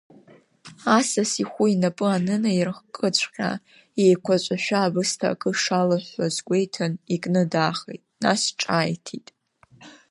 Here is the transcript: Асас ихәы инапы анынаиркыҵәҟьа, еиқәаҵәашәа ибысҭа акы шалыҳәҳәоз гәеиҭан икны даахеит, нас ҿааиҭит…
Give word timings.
Асас 0.97 1.31
ихәы 1.41 1.65
инапы 1.73 2.05
анынаиркыҵәҟьа, 2.09 3.49
еиқәаҵәашәа 4.03 4.81
ибысҭа 4.87 5.27
акы 5.33 5.51
шалыҳәҳәоз 5.61 6.35
гәеиҭан 6.47 6.91
икны 7.15 7.43
даахеит, 7.51 8.03
нас 8.23 8.41
ҿааиҭит… 8.59 9.27